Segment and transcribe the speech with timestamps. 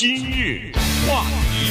[0.00, 0.72] 今日
[1.06, 1.70] 话题，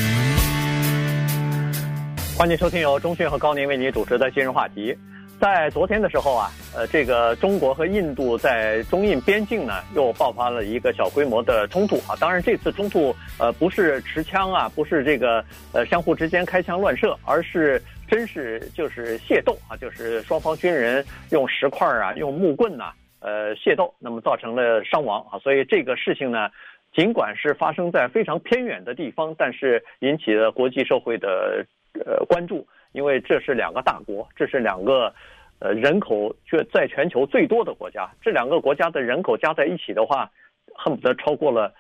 [2.38, 4.96] 欢迎收听由钟讯和高宁为您主持的今日话题。
[5.42, 12.16] 在昨天的时候啊，呃，这个中国和印度在中印边境呢又爆发了一个小规模的冲突啊。
[12.20, 15.44] 当然，这次冲突呃不是持枪啊，不是这个
[15.74, 22.92] 呃相互之间开枪乱射，而是真是就是械斗啊，就是双方军人用石块啊，用木棍呐、
[23.22, 25.40] 呃械斗，那么造成了伤亡啊。
[25.40, 26.48] 所以这个事情呢，
[26.94, 31.66] 尽管是发生在非常偏远的地方，但是引起了国际社会的
[32.06, 32.68] 呃关注。
[32.92, 35.14] 因为这是两个大国，这是两个，
[35.60, 38.10] 呃，人口却在全球最多的国家。
[38.20, 40.28] 这两个国家的人口加在一起的话，
[40.74, 41.72] 恨不得超过了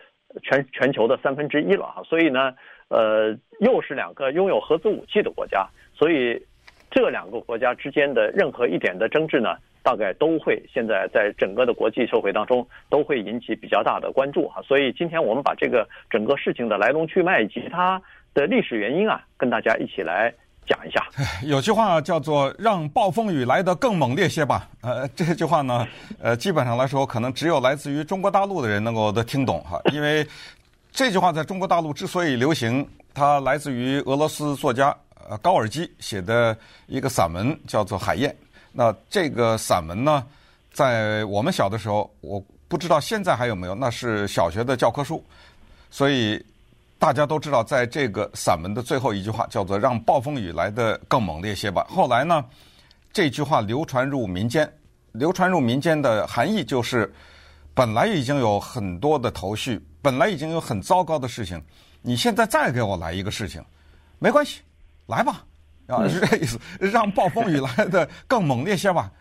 [0.43, 2.03] 全全球的三分之一了啊！
[2.05, 2.53] 所以呢，
[2.89, 6.39] 呃，又是两个拥有核子武器的国家，所以
[6.91, 14.61] 这两个国家之间的任何一点的争执呢，大概都会现在在整个的国际社会当中都会引起比较大的关注哈！
[14.61, 18.01] 所以今天我们把这个整个事情的来龙去脉以及它
[18.33, 20.33] 的历史原因啊，跟大家一起来。
[20.67, 21.03] 讲一下，
[21.47, 24.69] 有句话叫做“让暴风雨来得更猛烈些吧”。
[24.83, 25.87] 呃，这句话呢，
[26.21, 29.81] 呃，基本上来说，可能只有来自于中国大陆的人能够的听懂哈。
[29.91, 30.23] 因为
[30.91, 34.95] 这句话在中国大陆之所以流行，它来自于俄罗斯作家
[35.27, 38.29] 呃高尔基写的一个散文，叫做《海燕》。
[38.71, 40.25] 那这个散文呢，
[40.71, 45.23] 在我们小的时候，我不知道现在还有没有，那是小学的教科书，
[45.89, 46.43] 所以。
[47.01, 51.87] 大家都知道，在这个散文的最后一句话叫做“让暴风雨来得更猛烈些吧”。
[51.89, 52.43] 后来呢，
[53.13, 54.69] 这句话流传入民间，
[55.13, 57.09] 流传入民间的含义就是：
[57.73, 61.63] 本来已经有很多的头绪，本来已经有很糟糕的事情，
[62.01, 63.63] 你现在再给我来一个事情，
[64.19, 64.59] 没关系，
[65.07, 65.45] 来吧，
[65.89, 69.11] 啊，是这意思，让暴风雨来的更猛烈些吧，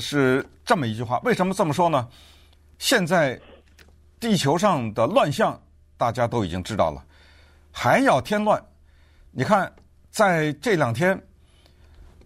[0.00, 1.20] 是这么一句话。
[1.20, 2.06] 为什么这么说呢？
[2.78, 3.40] 现在
[4.18, 5.58] 地球上的乱象，
[5.96, 7.02] 大家都已经知道了。
[7.70, 8.62] 还要添乱，
[9.30, 9.72] 你看，
[10.10, 11.18] 在这两天，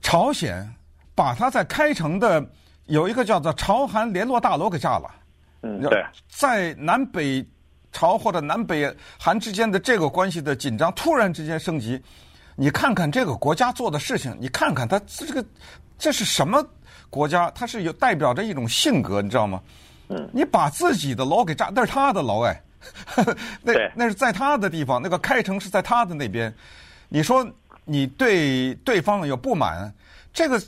[0.00, 0.66] 朝鲜
[1.14, 2.44] 把他在开城的
[2.86, 5.10] 有一个叫做朝韩联络大楼给炸了。
[5.62, 7.46] 嗯，对，在南北
[7.92, 12.00] 朝或者南北韩之间的这个关系的紧张突然之间升级，
[12.60, 15.42] 你看看这个国家做的事情，你看看他这个
[15.98, 16.62] 这是什么
[17.08, 17.50] 国家？
[17.52, 19.62] 它是有代表着一种性格，你知道吗？
[20.10, 22.62] 嗯，你把自己的楼给炸，那是他的楼哎。
[23.62, 26.54] 那对那是在他的地方，那个开城是在他的那边。
[27.08, 27.50] 你说
[27.86, 29.90] 你对对方有不满，
[30.30, 30.62] 这个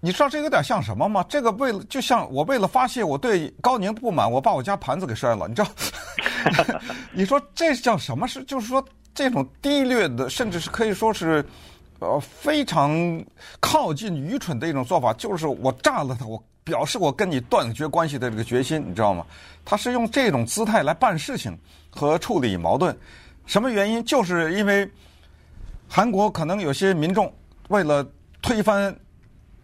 [0.00, 1.22] 你知道这有点像什么吗？
[1.28, 5.68] 这个为了就像我为了发泄我对高宁的不满，我把我家盘子给摔了，你知道？
[7.12, 8.26] 你说这叫什么？
[8.26, 8.82] 事就是说
[9.18, 11.44] 这种低劣的，甚至是可以说是
[11.98, 13.20] 呃非常
[13.58, 16.40] 靠近愚蠢的一种做法，就是我炸了他我。
[16.62, 19.24] 表示我跟你断绝关系的这个决心，你知道吗？
[19.64, 21.58] 他是用这种姿态来办事情
[21.88, 22.94] 和处理矛盾。
[23.46, 24.04] 什么原因？
[24.04, 24.86] 就是因为
[25.88, 27.32] 韩国可能有些民众
[27.68, 28.06] 为了
[28.42, 28.94] 推翻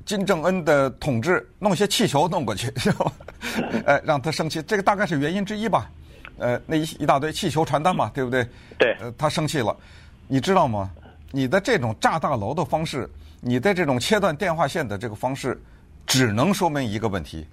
[0.07, 3.13] 金正恩的统治，弄些气球弄过去，知道吗？
[3.85, 5.91] 哎，让他生气，这个大概是原因之一吧。
[6.39, 8.49] 呃，那一一大堆气球传单嘛，对不对？
[8.79, 8.97] 对。
[9.01, 9.77] 呃，他生气了，
[10.29, 10.91] 你知道吗？
[11.31, 13.09] 你的这种炸大楼的方式，
[13.41, 15.61] 你的这种切断电话线的这个方式。
[16.07, 17.47] 只能说明一个问题，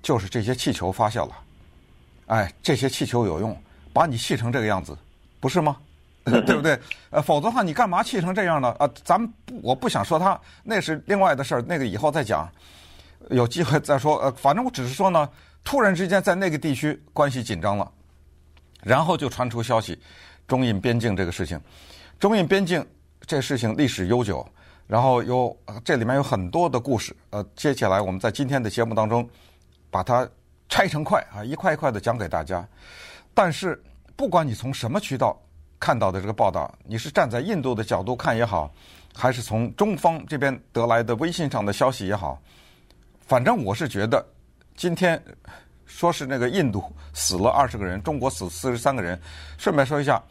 [0.00, 1.30] 就是这些气球发现了，
[2.28, 3.54] 哎，这些气球有用，
[3.92, 4.96] 把你气成这个样子，
[5.38, 5.76] 不是吗？
[6.24, 6.80] 对不对？
[7.10, 8.74] 呃，否则的话，你干嘛气成这样呢？
[8.78, 9.30] 啊，咱们
[9.62, 12.50] 我不想说他，那是另外的事儿，那个以后再讲，
[13.28, 14.16] 有机会再说。
[14.20, 15.28] 呃，反正我只是说呢，
[15.64, 17.90] 突然之间在那个地区关系紧张了，
[18.82, 20.00] 然后就传出消息，
[20.48, 21.60] 中印边境这个事情，
[22.18, 22.86] 中印边境
[23.26, 24.46] 这事情历史悠久。
[24.86, 29.30] 然后有这里面有很多的故事，呃，接下来我们在今天的节目当中，
[29.88, 30.28] 把它
[30.68, 32.66] 拆成块啊，一块一块的讲给大家。
[33.32, 33.80] 但是
[34.16, 35.40] 不管你从什么渠道
[35.78, 38.68] 看到的这个报道，你是站在印度的角度看也好，
[39.14, 42.42] 还是从中方这边得来的微信上的消息也好，
[43.20, 44.26] 反正我是觉得，
[44.80, 45.22] 今天
[45.84, 46.82] 说是那个印度
[47.12, 49.20] 死了二十个人，中国死四十三个人。
[49.58, 50.22] 顺便说一下，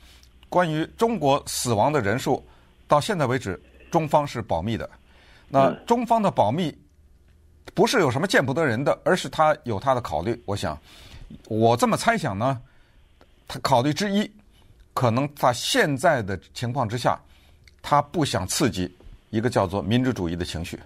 [0.49, 2.43] 关于中国死亡的人数，
[2.87, 3.61] 到现在为止。
[3.91, 4.89] 中方是保密的，
[5.49, 6.75] 那中方的保密
[7.75, 10.41] 不是有什么见不得人的，而是他有他的考虑。
[10.47, 10.75] 我想，
[11.47, 12.59] 我这么猜想呢，
[13.47, 14.27] 他考虑之一，
[14.95, 17.19] 可能在现在的情况之下，
[17.83, 18.91] 他不想刺激
[19.29, 20.79] 一个叫做民主主义的情绪。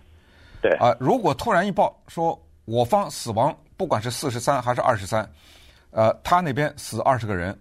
[0.62, 5.30] 对啊，如果突然一报说我方死亡，不管是四十三还是二十三，
[5.92, 7.58] 呃，他那边死二十个人，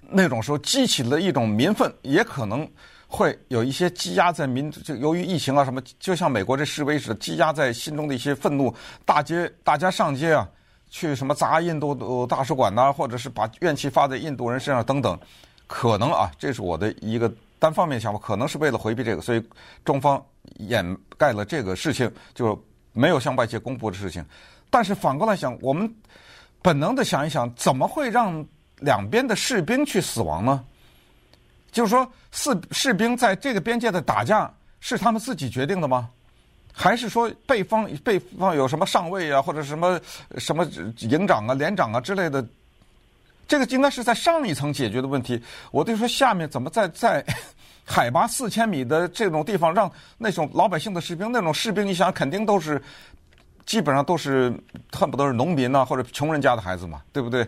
[0.00, 2.68] 那种时候激起了一种民愤，也可能。
[3.14, 8.74] 会有一些积压在民，就由于疫情啊什么，就像美国这示威似的，积压在心中的一些愤怒，
[9.04, 10.48] 大街大家上街啊，
[10.88, 15.20] 去什么砸印度大使馆呐，或者是把怨气发在印度人身上等等，
[15.66, 19.44] 可能啊，这是我的一个单方面想法，可能是为了回避这个，所以
[19.84, 20.24] 中方
[20.60, 22.58] 掩盖了这个事情，就
[22.92, 24.24] 没有向外界公布的事情。
[24.70, 25.92] 但是反过来想，我们
[26.62, 28.44] 本能的想一想，怎么会让
[28.78, 30.64] 两边的士兵去死亡呢？
[31.70, 36.08] 就是说，士士兵在这个边界的打架是他们自己决定的吗？
[36.72, 40.00] 还是说，被方被方有什么上尉啊，或者什么
[40.38, 40.64] 什么
[41.00, 42.44] 营长啊、连长啊之类的？
[43.46, 45.42] 这个应该是在上一层解决的问题。
[45.70, 47.22] 我就说，下面怎么在在
[47.84, 52.80] 海拔四千米的这种地方，让那种老百姓的士兵，那种士兵，你想肯定都是
[53.66, 54.52] 基本上都是
[54.92, 57.46] 恨不得是农民呐、或者穷人家的孩子嘛，对不对？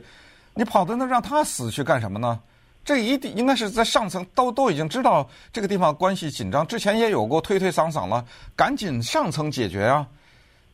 [0.54, 2.40] 你跑到那让他死去干什么呢？
[2.84, 10.06] 这一定应该是在上层都都已经知道这个地方关系紧张，之前也有过推推搡搡了，赶紧上层解决啊！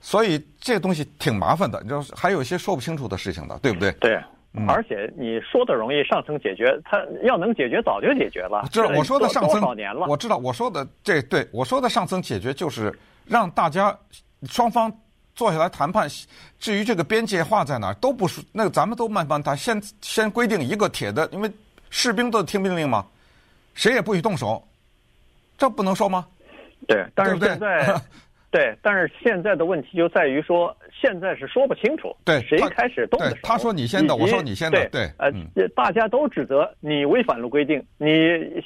[0.00, 3.92] 所以这东西挺麻烦的，你知道还有一些说不清楚的事情的，对不对？
[4.00, 4.20] 对，
[4.66, 8.68] 而且你说的容易，上层解决，他要能解决早就解决了。
[8.70, 10.06] 知道我说的上层多少年了？
[10.08, 12.92] 我知道我说的这对我说的上层解决就是
[13.26, 13.96] 让大家
[14.44, 14.92] 双方
[15.34, 16.08] 坐下来谈判。
[16.58, 21.50] 至于这个边界画在哪儿都不是，那个咱们都慢慢谈，先先规定一个铁的，因为。
[21.92, 23.04] 士兵都听命令嘛？
[23.74, 24.64] 谁也不许动手，
[25.58, 26.24] 这不能说吗？
[26.86, 28.00] 对，但是现在，
[28.50, 38.08] 对，但是现在的问题就在于说，现在是说不清楚，对，谁开始动的时候，他说你先的，我说你先的，对，呃，嗯、大家都指责你违反了规定，你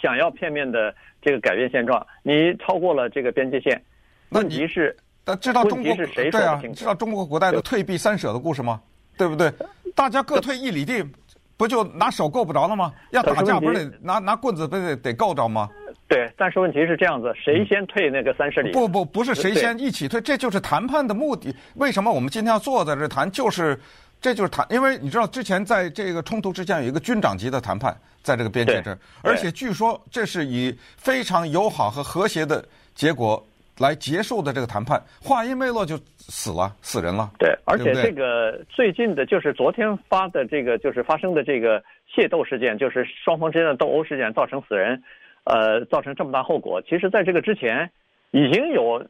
[0.01, 3.83] 想要片面的这个改变现状，你超过了这个边界线，
[4.31, 6.63] 问题是，但知道中国是谁对啊？
[6.75, 8.81] 知道中国古代的退避三舍的故事吗？
[9.19, 9.53] 对不对？
[9.95, 11.05] 大家各退一里地。
[11.57, 12.93] 不就拿手够不着了吗？
[13.13, 15.71] 要打架不是得拿拿棍子不得得够着吗？
[16.09, 18.73] 对，但是问题是这样子，谁先退那个三十里？
[18.73, 21.55] 不不不是谁先一起退，这就是谈判的目的。
[21.77, 23.31] 为什么我们今天要坐在这谈？
[23.31, 23.79] 就是
[24.21, 32.65] 这就是谈，因为你知道之前在这个冲突之间有一个军长级的谈判，在这个边界这儿，而且据说这是以非常友好和和谐的
[32.95, 33.45] 结果。
[33.81, 37.29] 来结束的这个谈判，话音未落就死了，死人了。
[37.41, 45.03] 对，而且这个最近的，就是昨天发的这个，就是发生的这个械斗事件，就是双方之间的斗殴事件，造成死人，
[45.45, 46.83] 呃，造成这么大后果。
[46.83, 47.91] 其实，在这个之前，
[48.33, 49.05] 已经有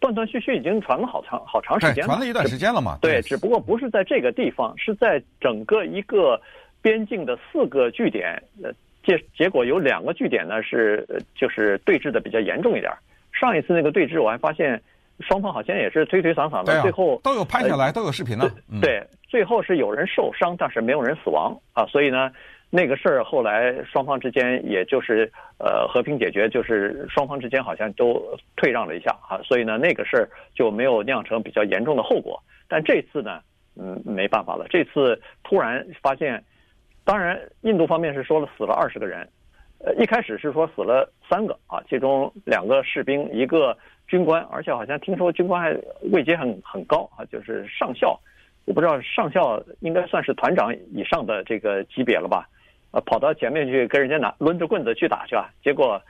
[0.00, 2.98] 断断续续已经传了好长好长时间了，传了一段时间了嘛。
[3.00, 6.40] 对，只不过不是在这个地方，是在整个一个
[6.82, 8.72] 边境的四个据点，呃，
[9.04, 12.92] 结结果有两个据点呢是就是对峙的比较严重一点。
[13.32, 14.80] 上一次那个对峙，我还发现
[15.20, 18.50] 双方好像也是推推搡搡的，最后都有拍下来，都有视频呢。
[18.80, 21.84] 对，最后是有人受伤，但是没有人死亡啊。
[21.86, 22.30] 所以呢，
[22.76, 28.22] 那个事儿后来双方之间也就是呃和平解决，就是双方之间好像都
[28.54, 29.40] 退让了一下啊。
[29.42, 32.38] 所以呢，那个事儿就没有酿成比较严重的后果。
[32.68, 33.40] 但这次呢，
[33.80, 36.44] 嗯，没办法了，这次突然发现，
[37.02, 39.26] 当然印度方面是说了死了二十个人。
[39.78, 43.74] 呃，一开始是说死了三个啊，其中两个士兵，一个
[44.06, 45.74] 军官，而且好像听说军官还
[46.12, 48.20] 位阶很很高啊，就是上校，
[48.66, 52.46] 我不知道上校应该算是团长以上的这个级别了吧？
[52.96, 56.00] 呃，跑到前面去跟人家拿抡着棍子去打去啊，结果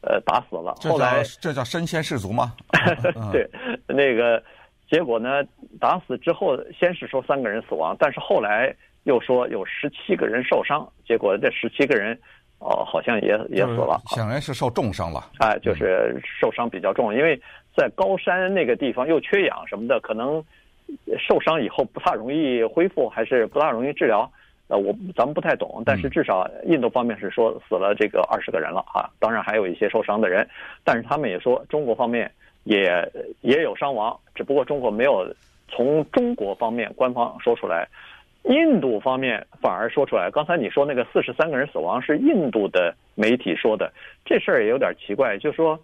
[0.00, 0.74] 呃打死了。
[0.88, 2.54] 后来这叫身先士卒吗？
[3.30, 3.46] 对，
[3.86, 4.42] 那个
[4.90, 5.44] 结果呢，
[5.78, 12.18] 打死之后先是说三个人死亡，但是后来又说有十七个人受伤，结果这十七个人。
[12.62, 15.30] 哦，好像也也死了，显然是受重伤了。
[15.38, 17.34] 哎，就是受伤比较重，因为
[17.74, 20.44] 在高山那个地方又缺氧什么的，可能
[21.18, 24.30] 受伤以后不大容易恢复，还是不大容易治疗。
[24.70, 30.48] 呃，我咱们不太懂，但是至少印度方面是说死了这个二十个人了啊，当然还有一些受伤的人，
[30.84, 32.30] 但是他们也说中国方面
[32.64, 32.88] 也
[33.42, 35.26] 也有伤亡，只不过中国没有
[35.68, 37.86] 从中国方面官方说出来。
[38.44, 43.92] 印度方面反而说出来，刚才你说那个四十三个人死亡是印度的媒体说的，
[44.24, 45.78] 这事儿也有点奇怪，就是说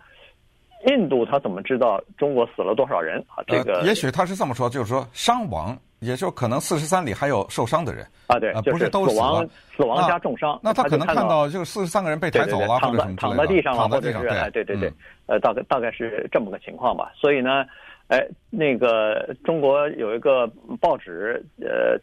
[0.87, 3.45] 印度他怎么知道中国死了多少人啊？
[3.47, 10.59] 这个、呃、也许他是这么说，就是说伤亡，也就可能四十三里还有受伤的人啊，对，不是都死亡，死亡加重伤。
[10.63, 14.93] 那他可能看到就是四十三个人被抬走了，或者躺在地上了，或者是哎，对对对，
[15.27, 17.13] 呃，大概大概是这么个情况吧。
[17.15, 17.65] 所以呢。
[18.09, 20.47] 哎，那个中国有一个
[20.81, 21.99] 报纸，呃，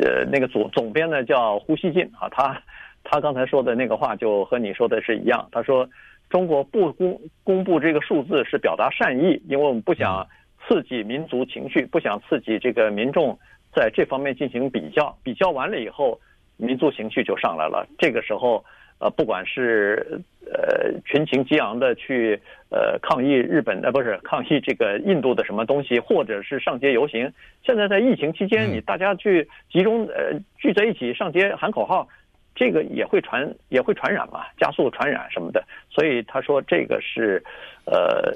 [0.00, 2.56] 呃，那个总总编呢叫胡锡进啊，他
[3.02, 5.44] 他刚才说的那个话就和你说的是一样。
[5.50, 5.84] 他说，
[6.30, 10.24] 中国不公公布这个数字是表达善意，因为我们不想
[10.66, 13.38] 刺激民族情绪，不想刺激这个民众
[13.72, 15.16] 在这方面进行比较。
[15.22, 16.18] 比较完了以后，
[16.56, 17.86] 民族情绪就上来了。
[17.98, 18.64] 这个时候，
[18.98, 27.32] 呃，不管是呃群情激昂的去呃抗议日本的，不是抗议这个印度的什么东西，或者是上街游行。
[27.64, 32.08] 现在在疫情期间，你大家去集中呃聚在一起上街喊口号，
[32.54, 35.62] 这个也会传也会传染嘛，加速传染什么的。
[35.90, 37.42] 所以他说这个是
[37.84, 38.32] 呃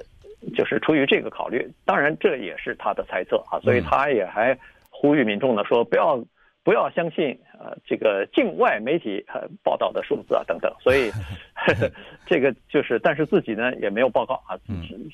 [0.56, 6.22] 就是出于这个考虑，当然这也是他的猜测啊，所以他也还呼吁民众呢说不要。
[6.62, 11.10] 不要相信呃这个境外媒体呃报道的数字啊等等，所以
[11.54, 11.90] 呵 呵
[12.26, 14.60] 这个就是，但是自己呢也没有报告啊，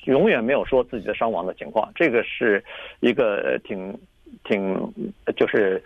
[0.03, 2.61] 永远没有说自己的伤亡的情况，这个是
[2.99, 3.97] 一个挺
[4.43, 4.75] 挺
[5.37, 5.81] 就是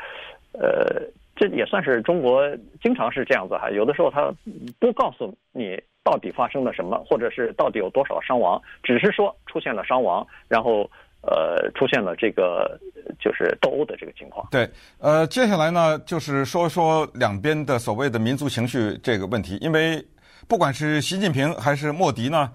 [0.53, 1.00] 呃
[1.36, 2.43] 这也算是中国
[2.81, 4.33] 经常是这样子哈，有的时候他
[4.79, 10.89] 不告诉你到底发生了什么，或者是到底有多少伤亡，只是说出现了伤亡，然后。
[11.24, 12.79] 呃，出现了这个
[13.20, 14.48] 就是斗殴的这个情况。
[14.50, 14.67] 对，
[14.98, 19.55] 呃，接下来呢，就是说说两边的所谓的民族情绪这个问题。
[19.62, 20.03] 因为
[20.48, 22.51] 不管是习近平还是莫迪呢，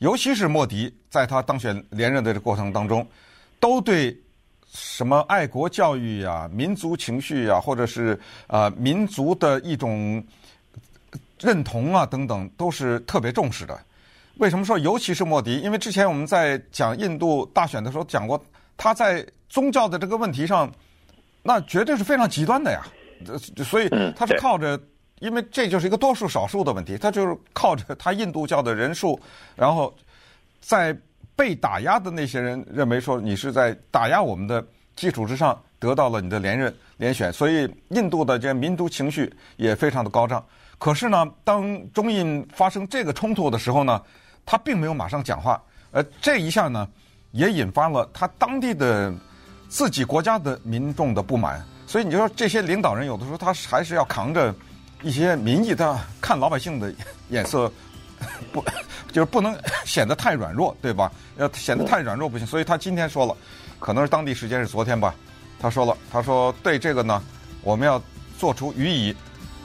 [0.00, 3.08] 尤其是莫迪，在他当选连任的这过程当中，
[3.58, 4.14] 都对
[4.66, 10.22] 什么爱国教育呀、民族情绪呀，或者是呃民族的一种
[11.40, 13.78] 认同啊等等，都是特别重视的。
[14.38, 15.60] 为什么说尤其是莫迪？
[15.60, 18.42] 因为之前我们在讲印度大选的时候讲过，
[18.76, 20.70] 他在宗教的这个问题上，
[21.42, 22.82] 那绝对是非常极端的呀。
[23.62, 24.80] 所以他是靠着，
[25.18, 29.20] 因为这就是一个多数少数的问题，他就是靠着他印度教的人数，
[29.54, 29.94] 然后
[30.60, 30.96] 在
[31.36, 34.64] 被打压的那些人认为说你是在打压我们的
[34.96, 40.42] 基础之上得到了你的连任连选，所以印度的这民族情绪也非常的高涨。
[40.80, 44.00] 可是呢，当中印发生这个冲突的时候呢，
[44.46, 46.88] 他并没有马上讲话，呃，这一下呢，
[47.32, 49.12] 也引发了他当地的
[49.68, 51.62] 自己国家的民众的不满。
[51.86, 54.54] 所以你就说这些领导人有的时候他还是要扛着
[55.02, 56.90] 一些民意，他看老百姓的
[57.28, 57.70] 眼色，
[58.50, 58.64] 不
[59.12, 61.12] 就是不能显得太软弱，对吧？
[61.36, 62.46] 要显得太软弱不行。
[62.46, 63.36] 所以他今天说了，
[63.78, 65.14] 可能是当地时间是昨天吧，
[65.60, 67.22] 他说了，他说对这个呢，
[67.62, 68.02] 我们要
[68.38, 69.14] 做出予以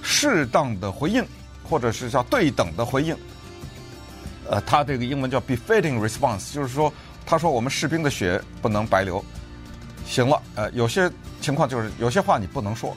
[0.07, 1.25] 适当的回应，
[1.67, 3.17] 或者是叫对等的回应。
[4.47, 6.93] 呃，他这个英文叫 befitting response，就是说，
[7.25, 9.23] 他说我们士兵的血不能白流。
[10.05, 12.95] 行了，呃，有些情况就是有些话你不能说，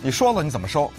[0.00, 0.90] 你说了你怎么收，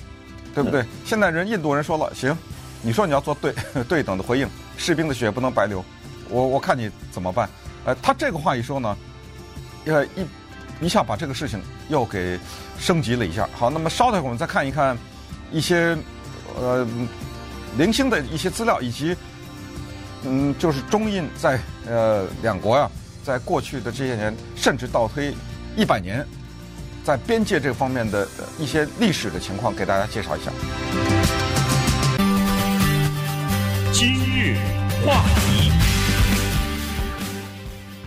[0.54, 0.86] 对不对？
[1.04, 2.38] 现在人印度人说了，行，
[2.84, 3.56] 你说你要做对
[3.90, 4.48] 对等的回应，
[4.78, 5.84] 士兵的血不能白流，
[6.30, 7.50] 我我看你怎么办？
[7.86, 8.96] 呃，他这个话一说呢，
[9.86, 10.28] 呃一
[10.82, 11.60] 一下把这个事情
[11.90, 12.40] 又给
[12.78, 13.50] 升级了一下。
[13.54, 14.96] 好，那么稍等会儿我们再看一看
[15.52, 15.98] 一些
[16.60, 16.88] 呃
[17.78, 19.16] 零星的一些资料以及。
[20.24, 22.92] 嗯，就是中印在呃两国呀、啊，
[23.24, 25.32] 在过去的这些年，甚至倒推
[25.76, 26.26] 一百年，
[27.04, 28.28] 在边界这方面的
[28.58, 30.52] 一些历史的情况，给大家介绍一下。
[33.94, 34.58] 今日
[35.06, 35.72] 话题，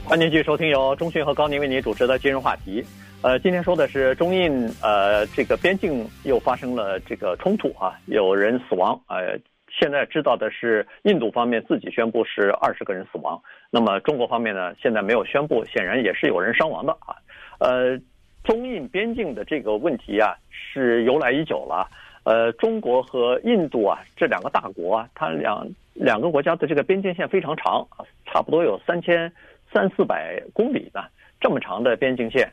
[0.05, 2.85] 欢迎继续收听由中讯和高宁为您主持的今日话题。
[3.23, 9.39] 呃，今天说的是中印呃这个边境又发生了这个冲突啊，有人死亡呃。
[9.79, 13.41] 现在知道的是，印度方面自己宣布是二十个人死亡。
[13.71, 17.15] 那么中国方面呢，现在没有宣布，显然也是有人伤亡的啊。
[17.61, 17.97] 呃，
[18.43, 21.89] 中印边境的这个问题啊，是由来已久了。
[22.25, 27.87] 呃，中国和印度啊这两个大国啊，它两两个国家的这个边界线非常长，
[28.27, 29.33] 差不多有三千
[29.73, 31.05] 三四百公里呢，
[31.41, 32.51] 这么长的边境线。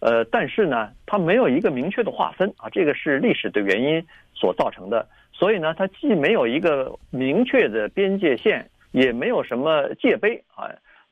[0.00, 4.04] 呃，但是呢，它没有一个明确的划分啊，这个是历史的原因
[4.34, 5.06] 所造成的。
[5.32, 10.68] 所以呢，它既没有一个明确的边界线，也没有什么界碑啊，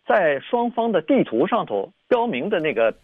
[0.07, 2.95] 在双方的地图上头标明的那个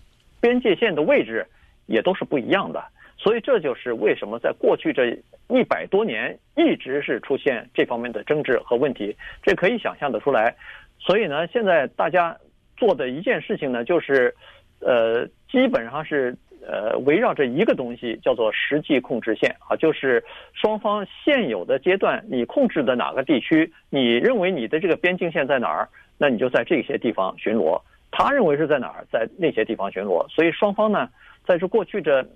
[0.40, 1.46] 边界线的位置
[1.86, 2.82] 也都是不一样的。
[3.16, 5.16] 所以这就是为什么在过去这
[5.48, 10.54] 一百多年一直是出现这方面的争执和问题，这可以想象得出来。
[10.98, 12.36] 所以呢，现在大家
[12.76, 14.34] 做的一件事情呢，就是
[14.80, 16.36] 呃，基本上是。
[16.66, 27.78] 呃，围绕着一个东西叫做实际控制线啊，就是双方现有的阶段，你控制的哪个地区，你认为你的这个边境线在哪儿，那你就在这些地方巡逻。
[28.10, 30.26] 他认为是在哪儿，在那些地方巡逻。
[30.30, 31.06] 所以双方呢，
[31.46, 32.26] 在这过去这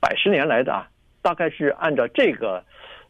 [0.00, 0.88] 百十年来的啊，
[1.22, 2.64] 大概是按照这个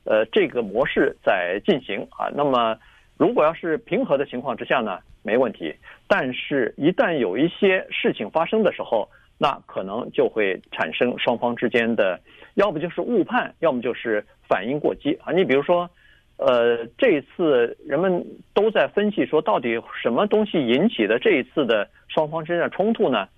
[0.05, 2.29] 呃这个模式在进行啊。
[2.35, 2.77] 那么
[3.17, 5.75] 如果要是平和的情况之下呢，没问题。
[6.07, 9.09] 但是，一旦有一些事情发生的时候，
[9.39, 12.21] 那可能就会产生双方之间的，
[12.55, 15.33] 要不就是误判，要么就是反应过激啊。
[15.33, 15.89] 你比如说，
[16.37, 18.25] 呃，这一次人们
[18.55, 23.29] 都在分析说，到底什么东西引起的这一次的双方之间的冲突呢？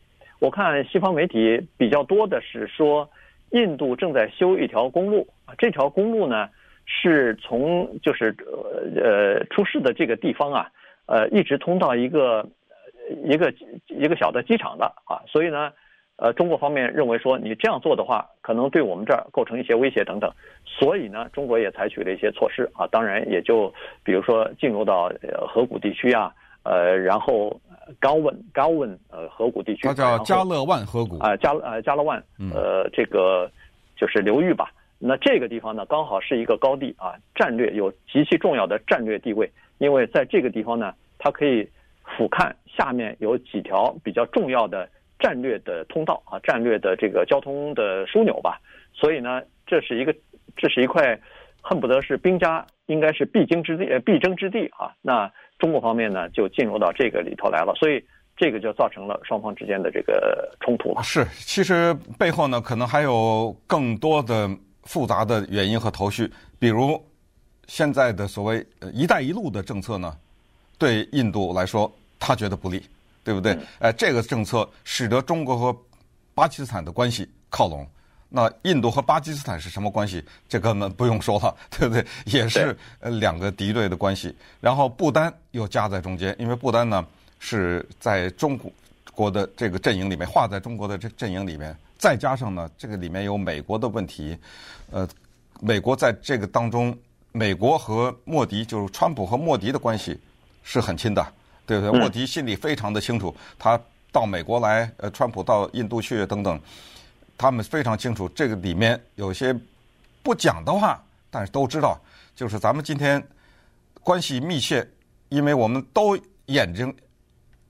[0.41, 3.09] 我看西方媒体比较多的是说，
[3.51, 6.49] 印度正在修一条公路啊，这条公路呢
[6.85, 8.35] 是从就是
[8.97, 10.69] 呃出事的这个地方啊，
[11.13, 12.49] 呃一直通到一个
[13.25, 13.53] 一个
[13.89, 15.71] 一个小的机场的啊，所以呢，
[16.17, 20.33] 呃中国方面认为说你这样做的话，可能对我们这儿构成一些威胁等等，
[20.65, 27.61] 所以呢，中国也采取了一些措施啊，当然也就比如说进入到呃河谷地区啊，呃然后
[28.01, 32.23] 高温高温呃河谷地区，它叫加勒万河谷啊加呃加勒万
[32.55, 33.51] 呃这个
[33.97, 34.73] 就是流域吧。
[35.05, 39.51] 那这个地方呢，刚好是一个高地啊，战略有极其重要的战略地位，
[39.83, 41.69] 因为在这个地方呢，它可以
[42.17, 48.61] 俯瞰下面有几条比较重要的战略的通道啊，战略的这个交通的枢纽吧。
[48.95, 50.15] 所以呢，这是一个，
[50.57, 51.19] 这是一块
[51.61, 54.95] 恨不得是兵家应该是必经之地，呃，必争之地啊。
[55.03, 58.01] 那中国方面呢，就进入到这个里头来了，所以
[58.37, 61.03] 这个就造成了双方之间的这个冲突了。
[61.03, 64.49] 是，其实背后呢，可能还有更多的。
[64.85, 67.01] 复杂的原因和头绪，比如
[67.69, 70.17] 现在的所谓“一带一路”的政策呢，
[70.79, 72.83] 对印度来说他觉得不利，
[73.25, 73.59] 对不对？
[73.79, 75.77] 哎，这个政策使得中国和
[76.35, 77.87] 巴基斯坦的关系靠拢。
[78.35, 80.25] 那印度和巴基斯坦是什么关系？
[80.49, 82.05] 这根本不用说了， 对不对？
[82.25, 84.35] 也是呃两个敌对的关系。
[84.61, 87.07] 然后不丹又夹在中间，因为不丹呢
[87.39, 88.59] 是在中
[89.15, 91.77] 国的这个阵营里面，划在中国的这阵营里面。
[91.99, 94.37] 再加上呢，这个里面有美国的问题，
[94.91, 95.07] 呃，
[95.61, 96.97] 美国在这个当中，
[97.33, 100.19] 美国和莫迪就是川普和莫迪的关系
[100.63, 101.27] 是很亲的，
[101.67, 101.99] 对不对？
[101.99, 103.81] 莫迪心里非常的清楚，他
[104.13, 106.61] 到美国来，呃，川普到印度去等等，
[107.37, 109.59] 他们非常清楚这个里面有些
[110.23, 111.99] 不讲的话，但是都知道，
[112.37, 113.23] 就是咱们今天
[114.03, 114.87] 关系密切，
[115.31, 116.95] 因为我们都眼睛。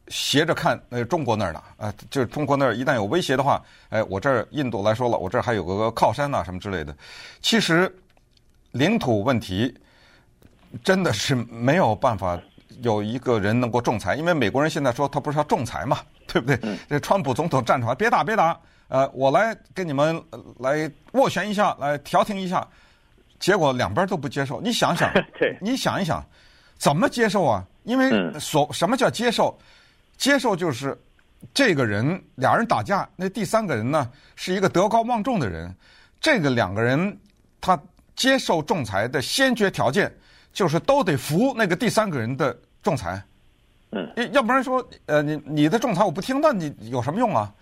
[0.08, 6.94] 斜着看，呃，中国那儿的，啊，就是中国那儿一旦有威胁的话，哎，我这儿印度来说了，我这儿还有个靠山呐，什么之类的。
[7.40, 7.90] 其实
[8.72, 9.72] 领土问题
[10.82, 12.40] 真的是没有办法
[12.80, 16.78] 有一个人能够仲裁，因为美国人现在说他不是要仲裁嘛， 对不对？
[16.88, 20.20] 这川普总统站出来，别打别打，呃，我来跟你们
[20.58, 22.66] 来斡旋一下，来调停一下，
[23.38, 24.60] 结果两边都不接受。
[24.60, 25.12] 你想想，
[25.60, 26.24] 你想一想，
[26.78, 27.64] 怎么接受啊？
[27.84, 29.56] 因为所什么叫接受？
[30.16, 30.96] 接受就是
[31.52, 35.74] 这个人俩人打架，那第三个人呢是一个德高望重的人。
[36.20, 37.18] 这个两个人
[37.60, 37.78] 他
[38.22, 40.14] 接受仲裁的先决条件
[40.52, 43.20] 就是都得服那个第三个人的仲裁。
[43.90, 47.52] 嗯，要不然说呃你你的仲裁我不听，那你有什么用啊？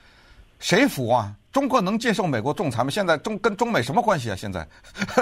[0.58, 1.34] 谁服啊？
[1.50, 2.90] 中国能接受美国仲裁吗？
[2.90, 4.36] 现在中跟中美什么关系啊？
[4.36, 4.68] 现在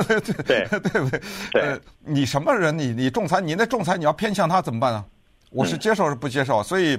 [0.09, 1.21] 对对 对不对？
[1.53, 2.77] 对，呃，你什么人？
[2.77, 5.05] 你你仲裁，你那仲裁你要偏向他怎么办啊？
[5.51, 6.61] 我是接受是不接受？
[6.65, 6.99] 所以。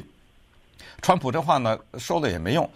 [1.01, 2.69] 川普这话呢说了也没用，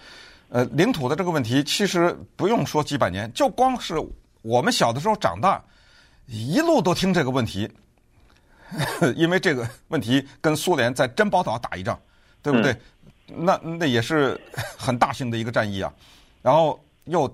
[0.47, 3.95] 呃，领土的这个问题其实不用说几百年，就光是
[4.43, 5.59] 我们小的时候长大，
[6.27, 7.67] 一路都听这个问题，
[9.17, 11.99] 因为这个问题跟苏联在珍宝岛打一仗，
[12.43, 12.71] 对不对？
[13.29, 14.39] 嗯、那那也是
[14.77, 15.91] 很大型的一个战役啊。
[16.41, 17.31] 然后又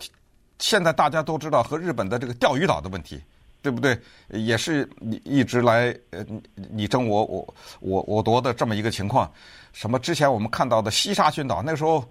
[0.59, 3.21] 现在大家都知道和日本的这个钓鱼岛的问题，
[3.61, 3.99] 对不对？
[4.29, 9.29] 也是你一直来呃你争我我我我夺的这么一个情况。
[9.73, 9.97] 什么？
[9.97, 12.03] 之前我们看到的西沙群岛，那个时候，呃，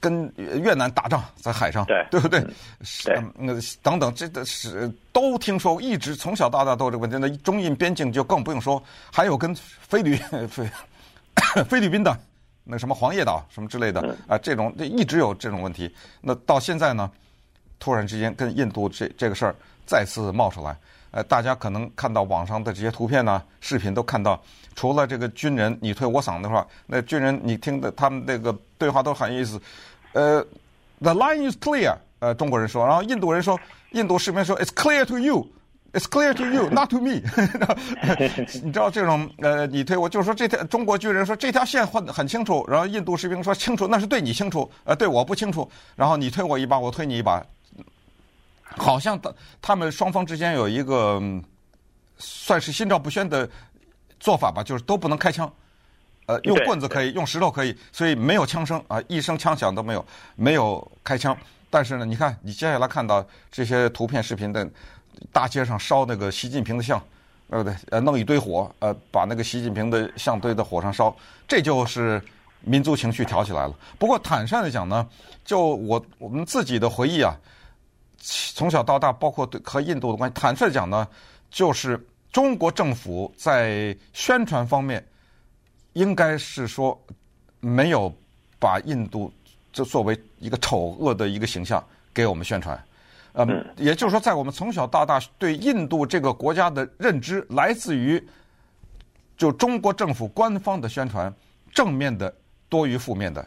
[0.00, 2.40] 跟越南打仗在海上，对，对不对？
[2.82, 7.16] 是，那等等，这个是都听说，一直从小到大都有这个问题。
[7.18, 8.80] 那中印边境就更不用说，
[9.12, 10.16] 还有跟菲律
[10.46, 10.70] 菲
[11.68, 12.16] 菲律宾的
[12.62, 15.92] 那什么黄叶岛什么之类的啊，这种一直有这种问题。
[16.20, 17.10] 那到现在呢，
[17.80, 20.76] 突然之间跟印度这这个事儿再次冒出来。
[21.10, 24.40] 呃，大家可能看到网上的这些图片呢、视频都看到，
[24.74, 29.60] 除了这个军人你推我搡的话，那军人你听的他们那个对话都很有意思。
[30.12, 30.44] 呃
[31.00, 33.58] ，The line is clear，呃，中国人说，然后印度人说，
[33.92, 37.22] 印度士兵说，It's clear to you，It's clear to you，not to me。
[38.62, 47.42] 你知道这种呃，你推我，就是说这条中国军人说这条线画得很清楚，然后印度士兵说清楚，那是对你清楚，呃，对我不清楚，然后你推我一把，我推你一把。
[48.76, 51.20] 好像他他们双方之间有一个
[52.18, 53.48] 算是心照不宣的
[54.20, 55.50] 做法吧，就是都不能开枪，
[56.26, 60.04] 呃，用棍子可以，用石头可以，所以没有枪声啊，一声枪响都没有，
[60.36, 61.36] 没有开枪。
[61.70, 64.68] 但是呢，你看你接下来看到这些图片视频的，
[65.32, 67.02] 大街上烧那个习近平的像，
[67.50, 67.76] 对不对？
[67.90, 71.14] 呃，弄一堆火，呃，把那个习近平的像堆在火上烧，
[71.46, 72.22] 这就是
[72.60, 73.74] 民族情绪挑起来了。
[73.98, 75.06] 不过坦率的讲呢，
[75.44, 77.34] 就我我们自己的回忆啊。
[78.18, 81.06] 从小到大，包括对和印度的关系，坦率讲呢，
[81.50, 81.98] 就是
[82.32, 85.04] 中国政府在宣传方面，
[85.92, 87.00] 应该是说
[87.60, 88.12] 没有
[88.58, 89.32] 把印度
[89.72, 92.84] 这作为一个丑恶的一个形象给我们宣传。
[93.34, 98.20] 嗯，也就是说，在我们从小到大对印度这个国家的认知，来自于
[99.36, 101.32] 就中国政府官方的宣传，
[101.72, 102.34] 正面的
[102.68, 103.46] 多于负面的，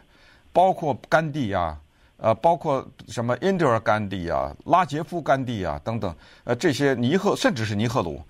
[0.53, 1.77] 包括甘地呀，
[2.21, 8.21] 呃，包括什么印第尔甘地啊、拉杰夫甘地啊等等，呃，这些尼赫甚至是尼赫鲁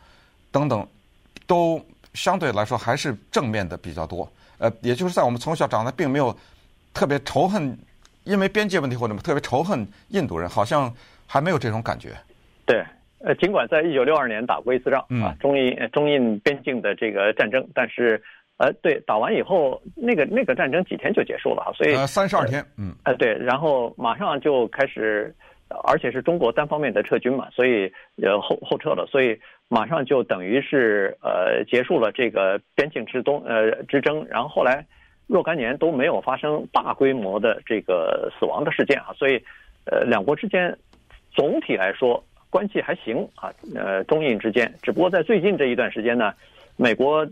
[0.51, 0.87] 等等，
[1.45, 1.79] 都
[2.13, 4.27] 相对来说还是正面的比较多。
[4.57, 6.35] 呃，也就是在我们从小长大，并没有
[6.93, 7.77] 特别仇恨，
[8.23, 10.91] 因为边界问题或者特别仇恨印度人，好像。
[11.33, 12.09] 还没有这种感觉，
[12.65, 12.83] 对，
[13.19, 18.21] 呃，尽管在一九六二年打过一次仗、嗯、啊，中印中印边境的这个战争，但是，
[18.57, 25.33] 呃，对，打完以后，那个那个战争几天就结束了，所以呃三十二天，嗯，呃，对，然后马上就开始，
[25.83, 34.85] 而且是中国单方面的撤军嘛，所以呃后后撤了，所以马上就等于是呃结束了这个边境之东呃之争，然后后来
[35.27, 39.43] 若干年都没有发生大规模的这个死亡的事件啊，所以
[39.85, 40.77] 呃两国之间。
[41.33, 43.49] 总体来说，关系还行啊。
[43.73, 46.33] 呃，中印之间，只不过在最近这一段时间呢，
[46.77, 47.27] 美国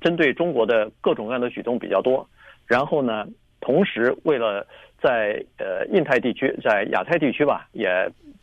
[0.00, 2.28] 针对中国的各种各样的举动比较多。
[2.66, 3.26] 然后呢，
[3.60, 4.66] 同时为了
[5.00, 7.88] 在呃印太地区，在亚太地区吧，也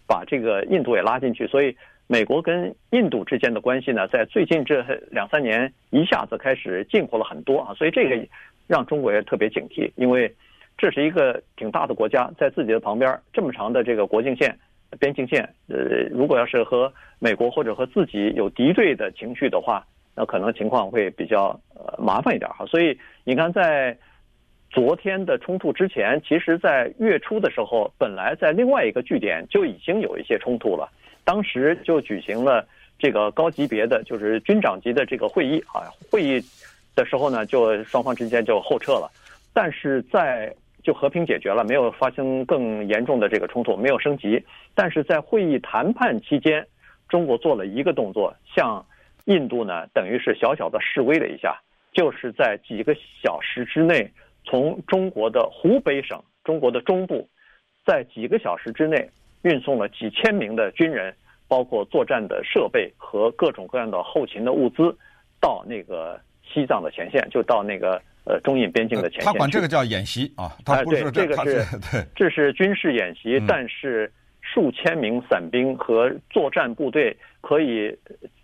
[0.08, 1.48] 把这个印度也拉进去。
[1.48, 1.76] 所以，
[2.08, 7.74] 美国跟印度之间的关系呢，在最近这两三年一下子开始近乎了很多啊。
[7.76, 8.28] 所以这个
[8.68, 10.34] 让中国也特别警惕，因为
[10.78, 14.58] 这是一个挺大的国家，在自己的旁边这么长的这个国境线。
[15.00, 15.78] 边境线，呃，
[16.10, 19.86] 如果要是和美国或者和自己有敌对的情绪的话，
[20.20, 22.66] 那可能情况会比较呃麻烦一点哈。
[22.66, 23.98] 所以你看，在
[24.70, 30.92] 昨天的冲突之前，其实，在月初的时候，本来在另外一个据点就已经有一些冲突了，
[31.24, 32.68] 当时就举行了
[33.00, 35.88] 这个高级别的，就是军长级的这个会议啊。
[36.12, 36.44] 会议
[36.96, 39.10] 的时候呢，就双方之间就后撤了，
[39.54, 40.54] 但是在。
[40.82, 44.42] 就和平解决了，没有发生更严重的这个冲突，没有升级。
[44.74, 46.66] 但是在会议谈判期间，
[47.10, 48.84] 中国做了一个动作，向
[49.30, 51.58] 印度呢，等于是小小的示威了一下，
[51.94, 54.12] 就是在几个小时之内，
[54.44, 57.30] 从中国的湖北省、中国的中部，
[57.86, 59.10] 在几个小时之内
[59.44, 61.16] 运送了几千名的军人，
[61.48, 64.98] 包括作战的设备和各种各样的后勤的物资，
[65.40, 68.02] 到那个西藏的前线，就到那个。
[68.26, 74.12] 呃，中印边境的前线，他管这个叫演习啊，他不是这个是对， 这是军事演习，但是
[74.52, 77.96] 数千名伞兵和作战部队可以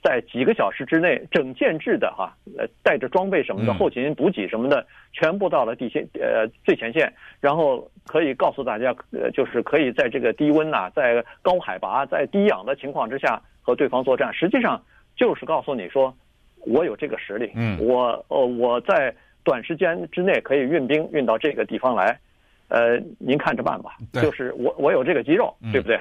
[0.04, 14.82] 在几个小时之内整建制的哈，呃，带着装备什么的，后勤补给什么的，全部到了地线呃最前线，然后可以告诉大家，呃，就是可以在这个低温呐，在高海拔、在低氧的情况之下和对方作战，实际上
[15.16, 16.16] 就是告诉你说，
[16.60, 19.14] 我有这个实力，嗯，我呃我在。
[19.46, 22.20] 短时间之内可以运兵运到这个地方来，
[22.68, 23.98] 呃，您看着办吧。
[24.14, 26.00] 就是我我有这个肌肉，对不对？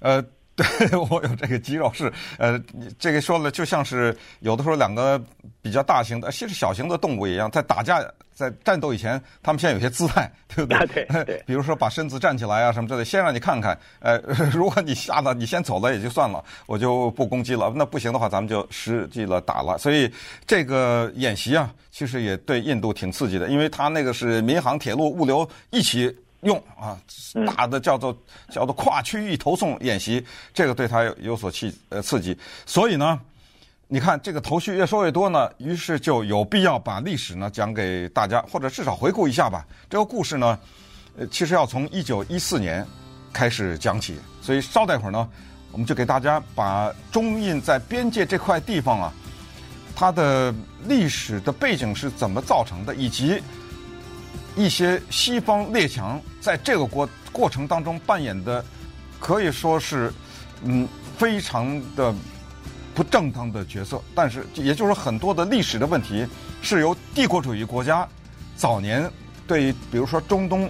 [0.00, 0.24] 呃，
[0.56, 0.66] 对，
[1.10, 2.60] 我有这个肌肉是，呃，
[2.98, 5.20] 这个说了就像是有的时候两个
[5.62, 8.04] 比较大型的，其实小型的动物一样，在打架。
[8.32, 11.04] 在战斗以前，他们现在有些姿态，对不对？
[11.04, 11.42] 对对。
[11.46, 13.78] 比如说把身子站起来啊，什么之类的，先让你看看。
[13.98, 14.16] 呃，
[14.50, 17.70] 如果你吓得你先走了也就算了，我就不攻击了。
[17.76, 19.76] 那不行的话，咱们就实际了打了。
[19.76, 20.10] 所以
[20.46, 26.98] 这个演习啊，其实也对印度挺刺激的，因为它那个是民航、铁路、物流一起用啊，
[27.46, 28.16] 大的叫做
[28.50, 30.24] 叫做跨区域投送演习，
[30.54, 32.36] 这个对他有有所刺呃刺激。
[32.66, 33.20] 所以呢。
[33.92, 39.66] 你看这个头绪越说越多呢，于是就有必要把历史呢讲给大家，或者至少回顾一下吧。
[39.88, 40.56] 这个故事呢，
[41.18, 42.86] 呃，其实要从一九一四年
[43.32, 45.28] 开始讲起，所以稍待会儿呢，
[45.72, 49.12] 我们就给大家把中印在边界这块地方啊，
[49.96, 50.54] 它的
[50.86, 53.42] 历史的背景是怎么造成的，以及
[54.56, 58.64] 一些西方列强在这个过过程当中扮演的，
[59.18, 60.12] 可以说是
[60.64, 62.14] 嗯非常的。
[62.92, 66.26] 不正当的角色，但是也就是，很多的历史的问题
[66.60, 68.06] 是由帝国主义国家
[68.56, 69.08] 早年
[69.46, 70.68] 对，比如说中东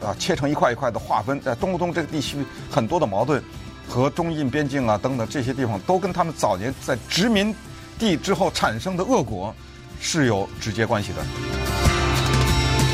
[0.00, 2.38] 啊切成一块一块的划分，在中东这个地区
[2.70, 3.42] 很多的矛盾
[3.88, 7.54] 和中印边境啊等等这些地方，都跟他们早年在殖民
[7.98, 9.52] 地之后产生的恶果
[10.00, 11.65] 是有直接关系的。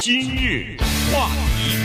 [0.04, 0.76] 今日
[1.14, 1.78] 话题。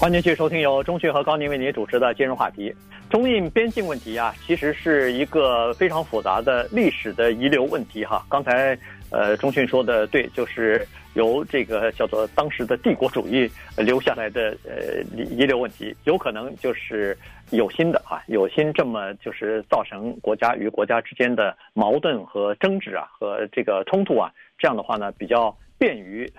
[0.00, 2.74] 欢迎继续收听由钟迅和高宁为您主持的今日话题。
[3.08, 8.26] 中印边境问题啊，其实是一个非常复杂的历史的遗留问题哈。
[8.28, 8.76] 刚才
[9.12, 17.16] 呃，钟迅说的对，就是由这个叫做当时的帝国主义留下来的呃遗留问题，有可能就是
[17.50, 26.30] 有心的啊，有心这么就是造成国家与国家之间的矛盾和争执啊，和这个冲突啊，这样的话呢，比较便于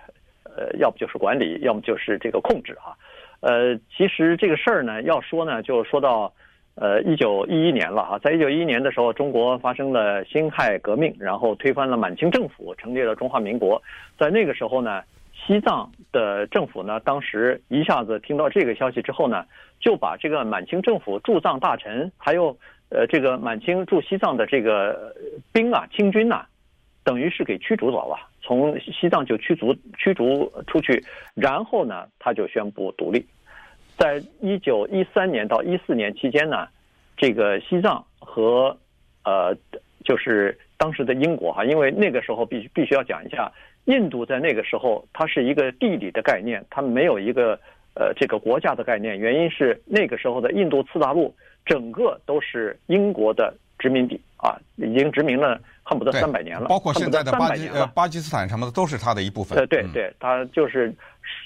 [0.43, 2.91] 呃，要不就是管理，要么就是这个控制啊。
[3.41, 6.34] 呃，其实这个事儿呢，要说呢，就说到
[6.75, 13.82] 呃一九一一年了哈，在一九一一年的时候，中国发生了辛亥革命，然后推翻了满清政府，成立了中华民国。
[14.17, 15.02] 在那个时候呢，
[15.34, 19.45] 西藏的政府呢，当时一下子听到这个消息之后呢，
[19.80, 22.58] 就把这个满清政府驻藏大臣，还有
[22.89, 25.15] 呃这个满清驻西藏的这个
[25.54, 26.45] 兵啊清军呐、
[27.06, 28.17] 等于是给驱逐走了。
[28.41, 31.04] 从西藏就驱逐驱逐出去，
[31.36, 33.25] 然后呢，他就宣布独立。
[33.97, 36.67] 在一九一三年到一四年期间呢，
[37.17, 38.75] 这个西藏和
[39.25, 39.54] 呃，
[40.06, 43.52] 就是当时的英国哈，因为那个时候必须必须要讲一下，
[43.86, 47.60] 印度在那个时候它是一个地理的概念，它没有一个
[47.93, 49.19] 呃这个国家的概念。
[49.19, 55.60] 原因是那个时候的印度次大陆整个都是英国的殖民地啊，已经殖民了。
[55.89, 59.58] 恨不得三百年了，包括现在的巴基呃巴基斯坦什么的都是它的一部分。
[59.58, 60.93] 呃，对对，它就是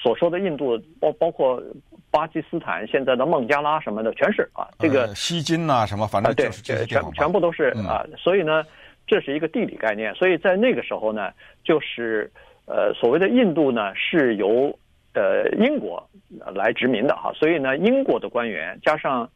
[0.01, 1.63] 所说的印度，包包括
[2.11, 8.05] 巴基斯坦现在的孟加拉什么的，全是啊，这个西金呐什么，反正就是这些全全部都是啊。
[8.17, 8.65] 所以呢，
[9.07, 10.13] 这是一个地理概念。
[10.13, 11.31] 所以在那个时候呢，
[11.63, 12.29] 就是
[12.65, 14.77] 呃所谓的印度呢是由
[15.13, 16.05] 呃英国
[16.53, 17.31] 来殖民的哈。
[17.33, 19.29] 所以呢，英国的官员加上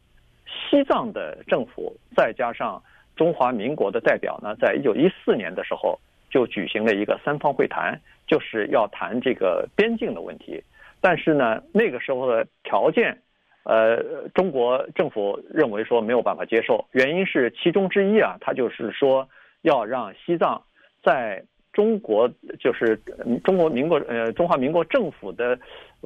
[0.46, 2.82] 西藏的政府，再加上。
[3.18, 5.98] 中华民国的代表呢，在一九一四年的时候
[6.30, 10.62] 就举行了一个三方会谈，就是要谈这个边境的问题。
[11.00, 13.18] 但是呢，那个时候的条件，
[13.64, 14.02] 呃，
[14.34, 19.28] 中国政府认为说没有办法接受，原因是其中之一啊，他就是说
[19.62, 20.62] 要让西藏
[21.02, 22.28] 在中国，
[22.58, 22.96] 就是
[23.44, 25.58] 中国民国呃中华民国政府的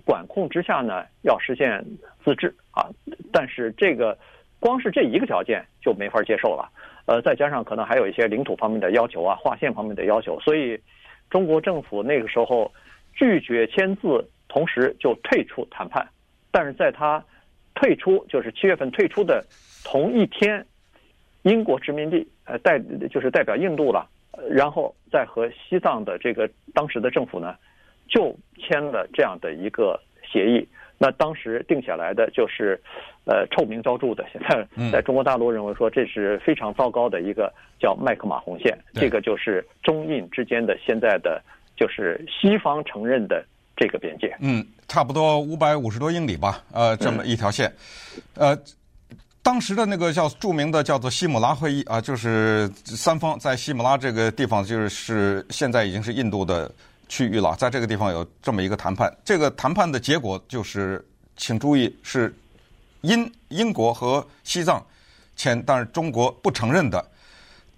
[0.05, 1.85] 管控之下呢，要实现
[2.25, 2.88] 自治啊。
[3.33, 4.16] 但是这个
[4.61, 6.68] 光是这一个条件就没法接受了。
[7.07, 10.81] 呃，再加上可能还有一些领土方面的要求啊，划线方面的要求，所以
[11.31, 12.73] 中国政府那个时候
[13.12, 16.07] 拒绝签字，同时就退出谈判。
[16.51, 17.25] 但是在他
[17.75, 19.45] 退出，就是七月份退出的
[19.85, 20.65] 同一天，
[21.43, 22.79] 英国殖民地呃代
[23.11, 24.09] 就是代表印度了，
[24.51, 27.57] 然后再和西藏的这个当时的政府呢，
[28.09, 29.99] 就签了这样的一个
[30.33, 30.66] 协议。
[30.99, 32.81] 那当时定下来的就是，
[33.25, 34.25] 呃，臭名昭著的。
[34.33, 41.42] 现在在中国大陆认为说这是非常糟糕的一个叫麦克马洪线，这个就是中印之间的现在的
[41.77, 43.45] 就是西方承认的
[43.77, 44.33] 这个边界。
[44.38, 47.73] 嗯，差不多五百五十多英里吧，呃，这么一条线。
[48.37, 48.57] 呃，
[49.42, 56.71] 当时的那个叫著名的叫做西姆拉会议啊，就是三方在西姆拉这个地方，就是现在已经是印度的。
[57.12, 62.35] 区域了，在这个地方有这么一个谈判，这个谈判的结果就是，请注意是
[63.03, 64.83] 英英国和西藏
[65.37, 67.07] 签，但是中国不承认的。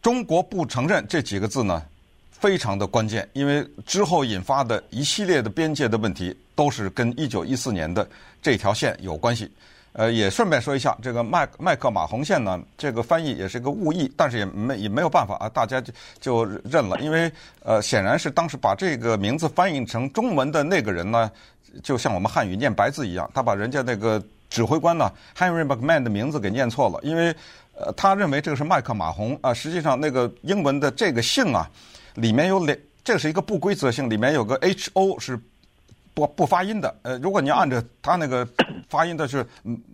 [0.01, 1.83] 中国不承认这几个字呢，
[2.31, 8.09] 非常的关键，因为之后引发的一系列的边界的问题，都是跟一九一四年的
[8.41, 9.51] 这条线有关系。
[9.95, 17.31] 呃，也顺便说一下，这个麦麦克马洪线呢，这个翻译也是一个误译，但是也没也没有办法啊，大家就就认了，因为
[17.63, 21.31] 呃，显然是当时把这个名字翻译成中文的那个人呢，
[21.81, 27.33] 就像我们汉语念白字一样，他把人家那个指挥官呢，Henry McMahon 的名字给念错了，因为
[27.77, 31.71] 呃，他认为这个是麦克马洪啊，实际上那个英文的这个姓啊，
[32.15, 35.39] 里面有两，这是一个不规则姓，里面有个 H O 是。
[36.15, 38.47] 不不发音的，呃，如果你按着他那个
[38.89, 39.45] 发音的是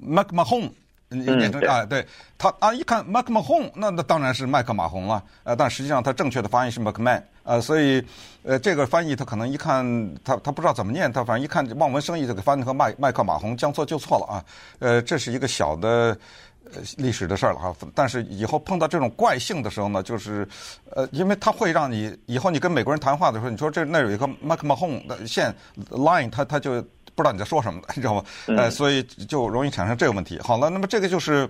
[0.05, 0.71] McMahon，
[1.09, 2.07] 你念成啊，对
[2.39, 8.05] 他啊，一看 McMahon，那那当然是麦克马洪了，呃，但实际上他正确的发音是 McMahon，呃，所以
[8.43, 9.85] 呃，这个翻译他可能一看
[10.23, 14.45] 他他不知道怎么念，他反正一看望文生义就给翻译成麦麦克马洪，将错就错了啊，
[14.79, 16.17] 呃，这是一个小的。
[16.97, 20.47] 历史的事儿了哈，但是以后碰到这种怪性的时候呢，就是，
[20.91, 25.55] 呃，因为他会让你以后你跟美国人谈话的时候，你说这那有一个 McMahon 的线
[25.91, 26.81] line，他他就
[27.15, 28.25] 不知道你在说什么，你知道吗？
[28.47, 30.39] 呃，所以就容易产生这个问题。
[30.41, 31.49] 好了，那么这个就是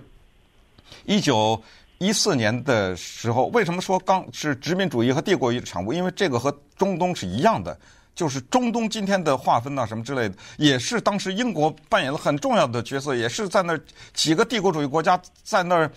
[1.05, 1.61] 一九
[1.99, 5.93] 一四年的时候，为什么说刚是殖民主义和帝国主义的产物？
[5.93, 7.77] 因为这个和中东是一样的。
[8.13, 13.79] 就是中东今天的划分呐，什么之类的，也是当时英国扮演了很重要的角色，也是在那
[14.13, 15.89] 几个帝国主义国家在那儿，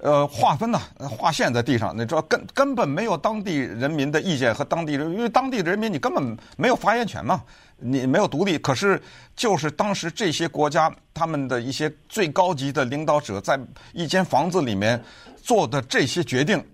[0.00, 7.42] 呃，划分呐，划线在地上，你知道根根本没有当地人民的意见和当地人，因为当地的人民你根本没有发言权嘛，
[7.76, 8.58] 你没有独立。
[8.58, 9.00] 可是
[9.36, 13.60] 就是当时这些国家他们的一些最高级的领导者在
[13.92, 15.00] 一间房子里面
[15.42, 16.64] 做的这些决定，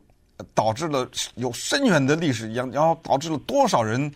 [0.55, 4.11] 导致了有深远的历史，然后导致了多少人。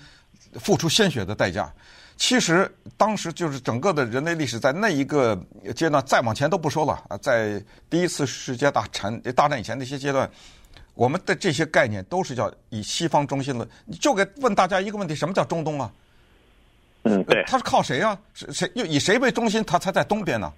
[0.55, 1.73] 付出鲜血的代价，
[2.17, 5.41] 其实当时就是整个的人类历史在那一个
[5.75, 10.31] 阶段，再往前都不说了啊，在第一次世界大战大战以前那些阶段，
[10.95, 13.69] 我们的这些概念都是叫以西方中心论。
[13.87, 15.91] 你就给问大家一个问题：什么叫中东啊？
[17.05, 18.19] 嗯，对，他是靠谁啊？
[18.35, 19.65] 谁谁又以谁为中心？
[19.65, 20.53] 他才在东边呢？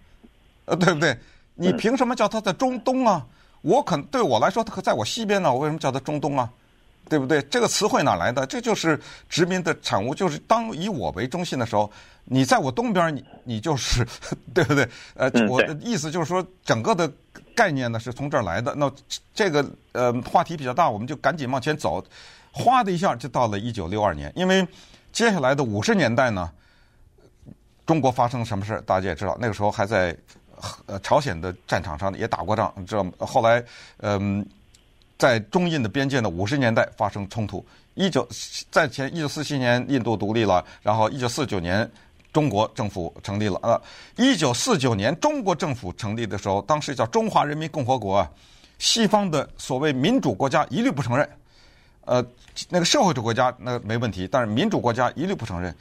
[0.65, 1.17] 呃，对不对？
[1.55, 3.25] 你凭什么叫他在中东啊？
[3.61, 5.53] 我可对我来说，他可在我西边呢。
[5.53, 6.51] 我为什么叫他中东啊？
[7.13, 7.43] 对不对？
[7.43, 8.47] 这个词汇哪来的？
[8.47, 8.99] 这就是
[9.29, 10.15] 殖民的产物。
[10.15, 11.93] 就是当以我为中心的时候，
[12.25, 14.03] 你在我东边，你你就是
[14.55, 14.89] 对不对？
[15.13, 17.13] 呃，我的意思就是说，整个的
[17.55, 18.75] 概念呢是从这儿来的。
[18.77, 18.91] 那
[19.35, 22.03] 这个呃话题比较大，我们就赶紧往前走。
[22.51, 24.67] 哗的一下就到了一九六二年，因为
[25.13, 26.51] 接下来的五十年代呢，
[27.85, 29.37] 中国发生什么事大家也知道。
[29.39, 30.17] 那个时候还在
[30.87, 33.13] 呃朝鲜的战场上也打过仗，知道吗？
[33.19, 33.63] 后来
[33.99, 34.43] 嗯。
[35.23, 37.65] 在中印的边界呢，五十年代发生冲突。
[37.95, 38.29] 一九
[38.73, 41.89] 在前一九四七年印度独立了，然后一九四九年
[42.33, 43.57] 中国政府成立了。
[43.63, 43.81] 呃，
[44.17, 48.29] 一九四九年中国政府成立的时候，当时叫中华人民共和国啊，
[48.81, 51.29] 西方的所谓民主国家一律不承认。
[52.05, 52.27] 呃，
[52.69, 55.73] 那个社会主义国家那没问题，但是民主国家一律不承认。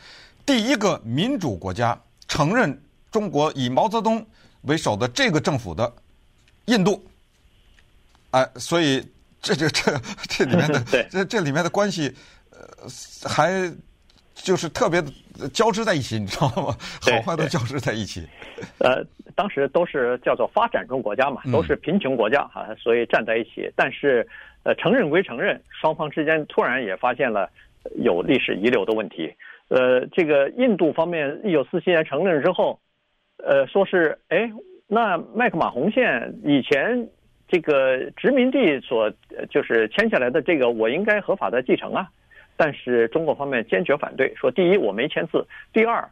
[0.45, 4.23] 第一个民主国家承认中国以毛泽东
[4.61, 5.91] 为首的这个政府的
[6.65, 7.03] 印度，
[8.29, 9.03] 哎、所以。
[9.41, 9.91] 这这这
[10.29, 12.13] 这里面的 这这里面的关系，
[12.51, 12.59] 呃，
[13.27, 13.51] 还
[14.35, 16.77] 就是特别的交织在一起，你知道吗？
[17.01, 18.27] 好坏都交织在一起。
[18.77, 19.03] 呃，
[19.35, 23.71] 当时都是叫做发展中国家嘛，都是贫穷国家哈，所以站在一起。
[23.75, 24.27] 但是，
[24.63, 27.49] 呃，承认归承认，双方之间突然也发现了
[28.03, 29.33] 有历史遗留的问题。
[29.69, 32.79] 呃，这个印度方面一九四七年承认之后，
[33.37, 34.51] 呃，说是哎，
[34.85, 37.09] 那麦克马洪线以前。
[37.51, 39.11] 这个殖民地所
[39.49, 42.07] 就是签下来的这个，我应该合法的继承啊，
[42.55, 46.07] 但是中国方面坚决反对，说第一我没签字，第二，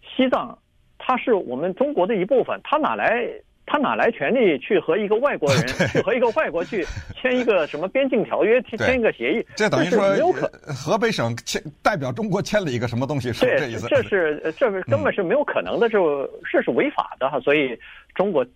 [0.00, 0.56] 西藏
[0.96, 3.28] 它是我们中国的一部分，它哪来
[3.66, 6.86] 它哪来权利去和一个外国人 去和一个外国去
[7.20, 9.44] 签一个什么边境条约， 签一个协议？
[9.56, 13.32] 这等于说没有可河北省签代表中国签了一个什么东西？
[13.32, 13.88] 是这意思？
[13.88, 17.76] 这是这是根本是没有可能的，就这是违法的哈，所以
[18.14, 18.46] 中国。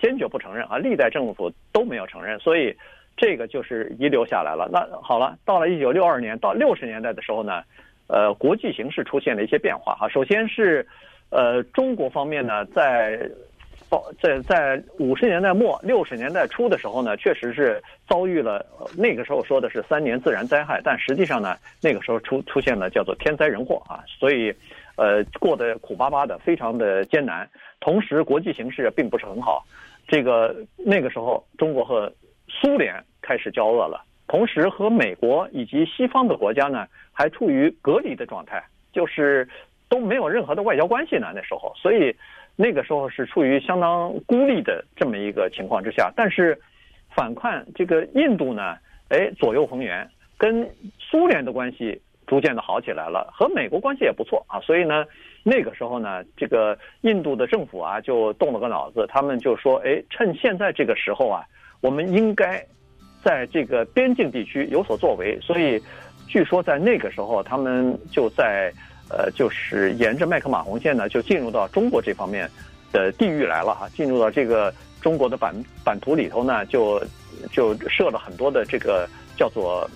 [0.00, 0.76] 坚决不承认啊！
[0.76, 2.76] 历代政府都没有承认，所以
[3.16, 4.68] 这个就是遗留下来了。
[4.72, 7.62] 那好了，到了一九六二年到六十年代的时候呢，
[8.08, 10.08] 呃，国际形势出现了一些变化哈。
[10.08, 10.86] 首先是，
[11.30, 13.30] 呃，中国方面呢，在
[14.20, 24.52] 在在五十年代末六十年代初的时候呢，确实是遭遇了那个时候说的是三年自然灾害，但实际上呢，那个时候出出现了叫做天灾人祸啊，所以。
[24.98, 27.48] 呃，过得苦巴巴的，非常的艰难。
[27.78, 29.64] 同时，国际形势并不是很好。
[30.08, 32.12] 这个那个时候，中国和
[32.48, 38.60] 苏联开始交恶了，同时和美国以及西方的国家呢，还处于隔离的状态，
[38.92, 39.48] 就是
[39.88, 41.30] 都没有任何的外交关系呢。
[41.32, 42.12] 那时候，所以
[42.56, 46.12] 那个时候是处于相当孤立的这么一个情况之下。
[46.16, 46.58] 但是，
[47.14, 48.76] 反观这个印度呢，
[49.10, 52.02] 哎，左右逢源，跟苏联的关系。
[52.28, 55.02] 逐渐的好起来了，和美国关系也不错啊，所以呢，
[55.42, 61.42] 那个时候呢，这个印度的政府啊就动了个脑子，他们就说，哎，趁现在这个时候啊，
[61.80, 62.62] 我们应该
[63.24, 65.40] 在这个边境地区有所作为。
[65.40, 65.82] 所以，
[66.26, 68.70] 据说在那个时候，他们就在
[69.08, 72.46] 呃，就是沿着麦克马洪线呢，就进入到中国这方面
[72.92, 77.02] 的地域来了哈，进入到这个中国的版版图里头呢，就
[77.50, 79.88] 就设了很多的这个叫做。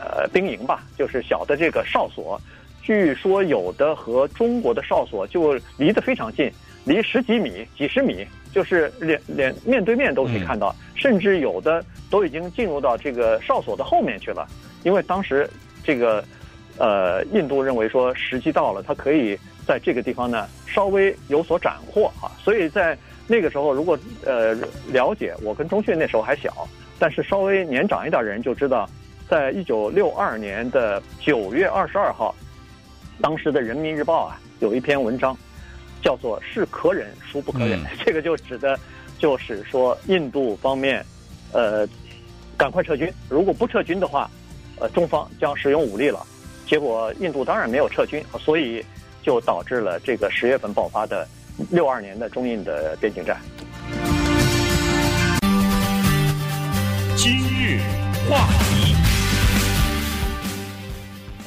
[0.00, 2.40] 呃，兵营吧，就是小的这个哨所，
[2.82, 6.50] 据说有的和中国的哨所就离得非常近，
[6.84, 14.46] 离十几米、几十米，就是连连面对面都可以看到，甚至有的都已经进入到这个哨所的后面去了。
[14.84, 15.48] 因为当时
[15.82, 16.22] 这个
[16.78, 22.30] 呃，印度认为说时机到了，它可以在这个地方呢稍微有所斩获啊。
[22.44, 24.54] 所以在那个时候，如果呃
[24.92, 28.88] 了解，我跟钟迅那时候还小，但是稍微年长一点的人就知道。
[29.28, 32.34] 在一九六二年的九月二十二号，
[33.20, 35.36] 当时的《人民日报》啊有一篇文章，
[36.00, 37.78] 叫做“是可忍，孰不可忍”。
[37.90, 38.78] 嗯、这个就指的，
[39.18, 41.04] 就是说印度方面，
[41.52, 41.88] 呃，
[42.56, 43.12] 赶快撤军。
[43.28, 44.30] 如果不撤军的话，
[44.78, 46.24] 呃，中方将使用武力了。
[46.66, 48.84] 结果印度当然没有撤军，所以
[49.22, 51.26] 就导致了这个十月份爆发的
[51.70, 53.40] 六二年的中印的边境战。
[57.16, 57.80] 今日
[58.28, 58.75] 话题。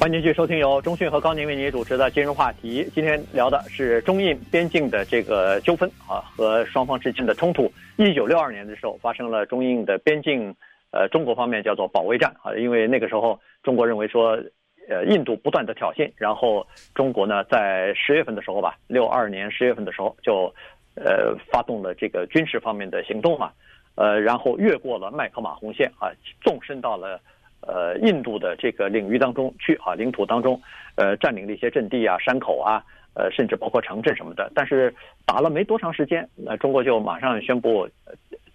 [0.00, 2.88] 欢迎继续收听由中讯和高宁为您主持的今日话题。
[2.94, 7.70] 今天聊的是中印边境的这个纠纷啊，和双方之间的冲突。
[7.98, 10.56] 一九六二年的时候发生了中印的边境，
[10.90, 14.42] 呃，中国方面叫做保卫战啊，因为那个时候中国认为说，
[14.88, 20.50] 呃，印度不断的挑衅，然后中国呢在十月份的时候吧，六二年十月份的时候就，
[20.94, 23.52] 呃，发动了这个军事方面的行动嘛，
[23.96, 26.08] 呃，然后越过了麦克马洪线啊，
[26.40, 27.20] 纵深到了。
[27.62, 30.60] 呃，印度的这个领域当中去啊，领土当中，
[30.96, 32.82] 呃，占领了一些阵地啊、山口啊，
[33.14, 34.50] 呃，甚至包括城镇什么的。
[34.54, 34.92] 但是
[35.26, 37.88] 打了没多长时间，那中国就马上宣布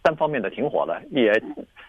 [0.01, 1.41] 单方面的停火了，也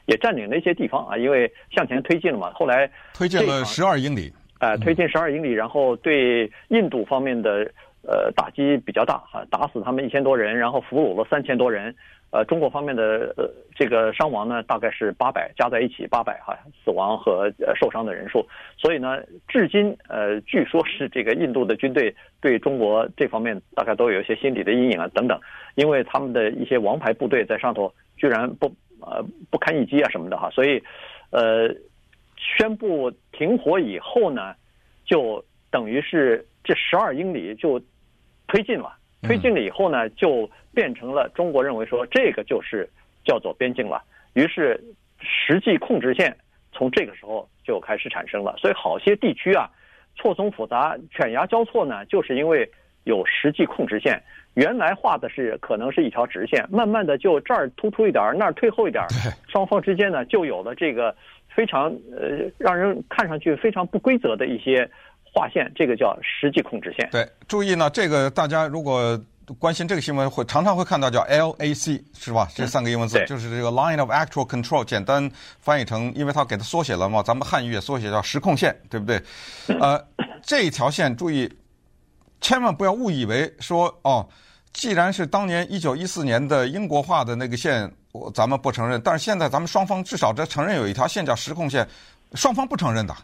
[0.05, 2.51] 也占领了一些地方啊，因为向前推进了嘛。
[2.53, 7.71] 后来推进了十二英里，呃，推进十二英里，然后对印度方面的
[8.03, 11.95] 呃打击比较大哈，打死他们一千多人，然后俘虏了三千多人。
[12.37, 18.47] 呃，中国方面的呃这个伤亡呢，大概是八百，加在一起八百哈，死亡和呃受伤的人数。
[18.77, 25.41] 所以呢，至今呃，据说是这个印度的军队对中国这方面大概都有一些心理的阴影啊等等，
[25.77, 28.67] 因为他们的一些王牌部队在上头居然不
[29.01, 30.83] 呃不堪一击啊什么的哈，所以
[31.31, 31.75] 呃
[32.37, 34.55] 宣布停火以后呢，
[35.07, 37.81] 就等于是这十二英里就
[38.47, 38.93] 推进了。
[39.27, 42.89] 推进了以后呢，就变成了中国认为说这个就是
[43.25, 44.03] 叫做边境了。
[44.35, 44.81] 于是
[45.21, 46.37] 实际控制线
[46.73, 48.55] 从这个时候就开始产生了。
[48.59, 49.69] 所以好些地区啊，
[50.15, 52.71] 错综复杂、犬牙交错呢，就是因为
[53.05, 54.23] 有实际控制线。
[54.55, 59.05] 原来画的是可能是一条直线，慢慢的就这儿突出一点，那儿退后一点，
[59.49, 61.15] 双方之间呢就有了这个
[61.49, 64.89] 非常呃让人看上去非常不规则的一些。
[65.37, 67.07] 划线，这个叫实际控制线。
[67.13, 69.21] 对，注意呢，这个大家如果
[69.59, 72.49] 关心这个新闻，会常常会看到叫 LAC 是吧？
[72.55, 75.31] 这三个英文字、嗯、就是这个 Line of Actual Control，简单
[75.61, 79.23] 翻译成，因为它给它缩写了嘛，咱们汉语也缩写叫实控线，对不对？
[79.79, 80.03] 呃，
[80.43, 81.53] 这一条线注意，
[82.41, 84.27] 千万不要误以为说哦，
[84.73, 87.93] 既然是当年一九一四年的英国画的那个线，
[88.35, 91.87] 咱们不承认，但是现在咱们双方至少这承认有一条线叫实控线，
[92.33, 93.15] 双方不承认的。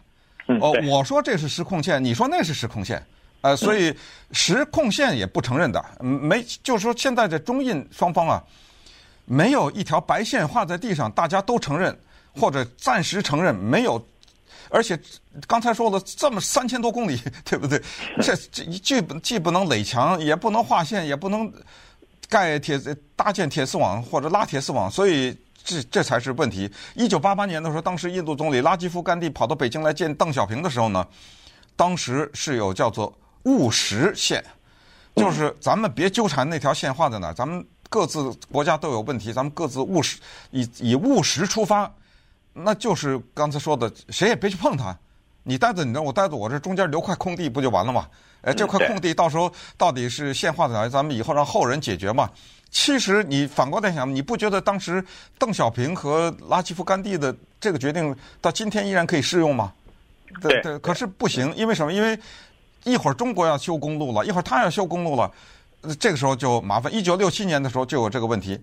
[0.59, 3.01] 哦，我说这是实控线，你说那是实控线，
[3.41, 3.95] 呃，所以
[4.31, 8.43] 实控线也不承认的，没，就是说现在这中印双方啊，
[9.25, 11.97] 没有一条白线画在地上，大家都承认
[12.35, 14.05] 或者暂时承认没有，
[14.69, 14.99] 而且
[15.47, 17.81] 刚才说了这么三千多公里， 对不对？
[18.21, 21.49] 这这既既不能垒墙，也不能画线，也不能
[22.27, 22.77] 盖铁
[23.15, 25.35] 搭建铁丝网或者拉铁丝网，所以。
[25.63, 26.71] 这这才是问题。
[26.93, 31.05] 一九八八年的时候，当时印度总理拉基夫甘地跑到北京来见邓小平的时候呢，
[31.75, 33.11] 当时是有叫做
[33.43, 34.43] 务实线，
[35.15, 40.17] 就是咱们别纠缠那条线画在哪儿，咱们各自国家都有问题，咱们各自务实，
[40.51, 41.91] 以以务实出发，
[42.53, 44.95] 那就是刚才说的，谁也别去碰它，
[45.43, 48.07] 你待在你那儿，我待在我这，中间留块空地不就完了吗？
[48.41, 52.29] 哎，这块空地到时候到底是线画在哪儿，咱们以后让后人解决嘛。
[52.73, 55.01] 其实你反过来想，你不觉得当时
[55.37, 59.71] 邓小平和拉基夫甘地的这个决定到今天依然可以适用吗？
[60.41, 61.93] 对对，可是不行，因为什么？
[61.93, 62.19] 因为
[62.83, 65.31] 一会儿中国要修公路了，一会儿他要修公路了，
[65.99, 66.91] 这个时候就麻烦。
[66.91, 68.59] 一九六七年的时候就有这个问题，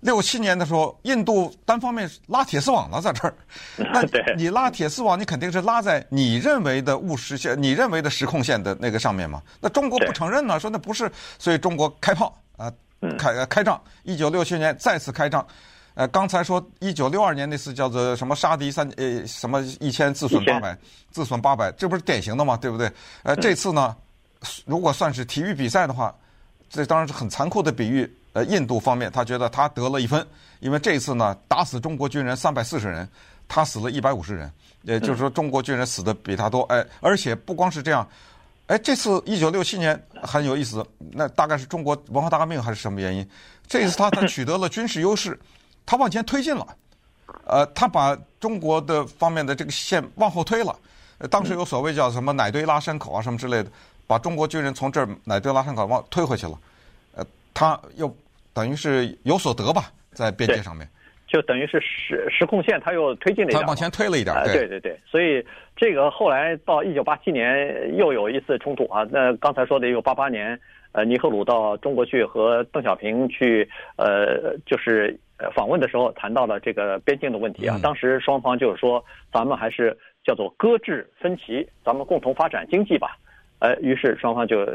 [0.00, 3.34] 六七年的时候印度单方面拉铁丝网了，在这儿。
[3.76, 4.02] 那
[4.36, 9.42] 你拉铁丝网，你肯定是拉在你认为的务实线、你认为的实控线的那个上面嘛？
[9.60, 12.72] 那中国不承认呢，说那不是，所以中国开炮啊。
[13.18, 15.46] 开开仗，一九六七年再次开仗，
[15.94, 20.76] 呃，刚才说一九六二年那次叫做什么杀敌三呃什么一千自损八百，
[21.10, 22.56] 自损八百，这不是典型的吗？
[22.56, 22.90] 对不对？
[23.22, 23.96] 呃，这次呢，
[24.66, 26.14] 如果算是体育比赛的话，
[26.68, 28.10] 这当然是很残酷的比喻。
[28.32, 30.24] 呃，印度方面他觉得他得了一分，
[30.60, 33.08] 因为这次呢打死中国军人三百四十人，
[33.48, 34.48] 他死了一百五十人，
[34.82, 36.62] 也就是说中国军人死的比他多。
[36.72, 38.08] 哎，而且不光是这样。
[38.70, 43.28] 哎，这次一九六七年很有意思，那大概是中国文化大革命还是什么原因？
[43.66, 45.36] 这次他他取得了军事优势，
[45.84, 46.64] 他往前推进了，
[47.48, 50.72] 呃，他把中国的方面的这个线往后推了。
[51.28, 53.68] 当时有所谓叫什么“奶堆拉山口”啊什么之类的，
[54.06, 56.56] 把中国军人从这儿奶堆拉山口往推回去了。
[57.16, 58.16] 呃，他又
[58.52, 60.88] 等于是有所得吧，在边界上面。
[61.26, 64.34] 就等于是实实控线，他又推进了一点，他往前推了一点。
[64.44, 65.44] 对对对，所以
[65.80, 69.02] 这个后来到一九八七年又有一次冲突啊。
[69.10, 70.60] 那刚才说的一九八八年，
[70.92, 73.66] 呃，尼赫鲁到中国去和邓小平去，
[73.96, 75.18] 呃，就是
[75.54, 77.80] 访问的时候谈到了这个边境的问题啊。
[77.82, 79.02] 当时双方就是说，
[79.32, 83.16] 咱们还是叫做搁置分歧，咱们共同发展经济吧。
[83.60, 84.66] 呃，于是双方就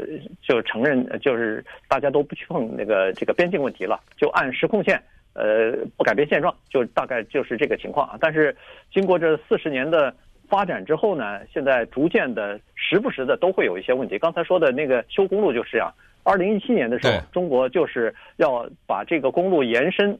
[0.42, 5.00] 就承认，就是大家都不去碰那个这个边境问题了，就按实控线。
[5.34, 8.16] 呃，不改变现状，就大概就是这个情况啊。
[8.18, 8.56] 但是
[8.90, 10.12] 经过这四十年的
[10.48, 14.18] 发展之后呢，现在逐渐的，时不时的都会有一些问题。
[14.18, 15.92] 刚才说的那个修公路就是这样。
[16.22, 20.18] 二零一七年的时候，中国就是要把这个公路延伸，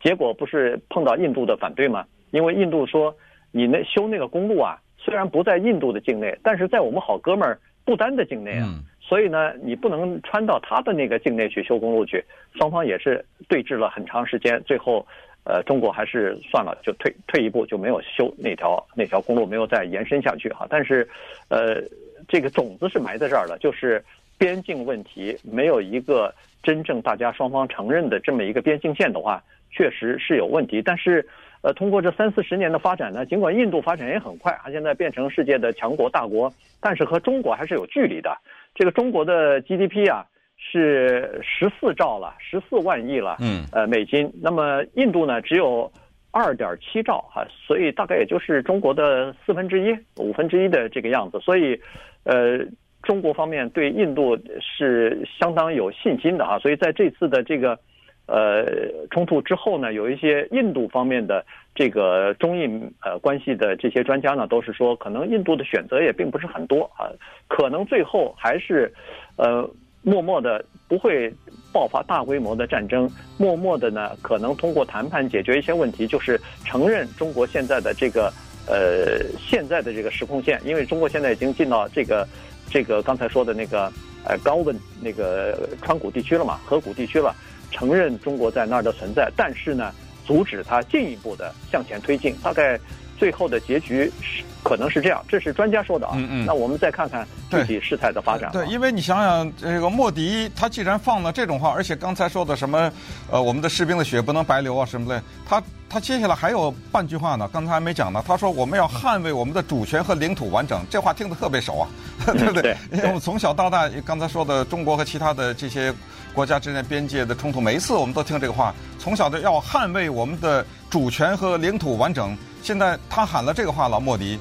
[0.00, 2.04] 结果不是碰到印度的反对吗？
[2.30, 3.14] 因为印度说，
[3.52, 8.66] 你那修那个公路啊，虽然不在印度的境内，但是在我们好哥们儿不丹的境内啊。
[8.66, 15.06] 嗯所以呢，你不能穿到他的那个境内去修公路去，双方也是对峙了很长时间，最后，
[15.48, 20.66] 呃，中国还是算了，就退退一步，就没有修那条那条公路，没有再延伸下去哈。
[20.68, 21.08] 但是，
[21.48, 21.82] 呃，
[22.28, 24.04] 这个种子是埋在这儿了，就是
[24.36, 26.30] 边境问题没有一个
[26.62, 30.82] 真正大家双方承认的这么一个边境线的话，确实是有问题。
[30.82, 31.26] 但是，
[31.62, 38.36] 呃，通过这三四十年的发展呢，尽管印度发展也很快，它现在变成世界的强国大国，但是和中国还是有距离的。
[38.74, 40.26] 这个中国的 GDP 啊
[40.70, 44.30] 是十四兆了，十四万亿了，嗯，呃，美金。
[44.42, 45.90] 那么印度呢只有
[46.30, 51.40] 二点七兆哈，所以大概也就是中国的四分之一、五分之一的这个样子。
[51.40, 51.80] 所以，
[52.24, 52.60] 呃。
[53.04, 57.78] 中国方面对印度是相当有信心的啊，所以在这次的这个
[58.26, 58.66] 呃
[59.08, 61.46] 冲突之后呢，有一些印度方面的
[61.76, 67.08] 这个中印呃关系的这些专家呢，都是说可能印度的选择也并不是很多啊，
[67.46, 68.92] 可能最后还是
[69.36, 69.66] 呃
[70.08, 71.32] 默默的不会
[71.72, 78.32] 爆发大规模的战争，默默的呢可能通过谈判解决一些问题，就是承认中国现在的这个
[78.66, 82.26] 呃现在的这个时空线，因为中国现在已经进到这个。
[82.70, 83.90] 这个刚才说的那个，
[84.24, 87.34] 呃，高温那个川谷地区了嘛，河谷地区了，
[87.70, 89.90] 承认中国在那儿的存在，但是呢，
[90.26, 92.36] 阻止它进一步的向前推进。
[92.42, 92.78] 大概
[93.18, 96.12] 最后的结局是可能是这样，这是专家说的啊。
[96.16, 96.46] 嗯嗯。
[96.46, 98.50] 那我们再看看具体事态的发展。
[98.52, 102.90] 对，因为你想想，这个莫迪他既然放了这种话，而且刚才说的什么，
[103.30, 105.62] 呃，我们的士兵的血不能白流啊什么的，他。
[105.90, 108.22] 他接下来还有半句话呢，刚才还没讲呢。
[108.28, 111.88] 他说：“我们要捍卫我们的主权和领土完整。”这话听得特别熟啊，
[112.36, 112.76] 对不对？
[112.92, 115.90] 因为我们从小到大，刚才说的中国和其他的这些
[116.34, 118.74] 国家之间边界的冲突，每一次我们都听这个话。
[118.98, 122.36] 从小的要捍卫我们的主权和领土完整。
[122.68, 124.38] 现在他喊了这个话了，莫迪，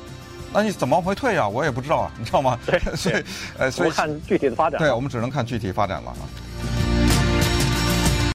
[0.51, 1.47] 那你怎么回退啊？
[1.47, 2.59] 我也不知道啊，你知道吗？
[2.65, 3.23] 对， 所以，
[3.57, 4.78] 呃，所以看具体的发展。
[4.78, 6.28] 对，我们只能看具体发展了啊。